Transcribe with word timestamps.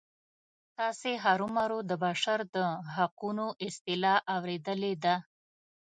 تاسې 0.77 1.11
هرومرو 1.23 1.79
د 1.89 1.91
بشر 2.05 2.39
د 2.55 2.57
حقونو 2.95 3.45
اصطلاح 3.67 4.19
اوریدلې 4.35 4.93
ده. 5.03 5.15